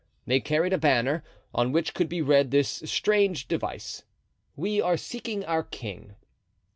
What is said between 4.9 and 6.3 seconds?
seeking our king."